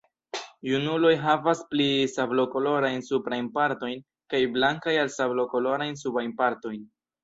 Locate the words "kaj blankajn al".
4.35-5.17